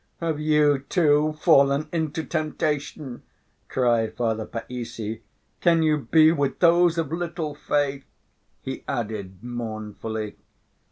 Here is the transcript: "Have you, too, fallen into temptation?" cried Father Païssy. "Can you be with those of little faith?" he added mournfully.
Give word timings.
"Have 0.19 0.39
you, 0.39 0.79
too, 0.79 1.33
fallen 1.39 1.87
into 1.91 2.23
temptation?" 2.23 3.21
cried 3.69 4.15
Father 4.17 4.47
Païssy. 4.47 5.21
"Can 5.59 5.83
you 5.83 5.95
be 6.09 6.31
with 6.31 6.57
those 6.57 6.97
of 6.97 7.11
little 7.13 7.53
faith?" 7.53 8.03
he 8.63 8.83
added 8.87 9.43
mournfully. 9.43 10.37